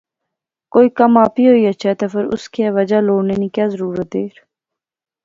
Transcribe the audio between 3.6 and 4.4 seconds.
ضرورت دیر